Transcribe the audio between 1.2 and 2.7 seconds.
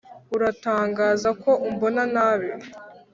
ko umbona nabi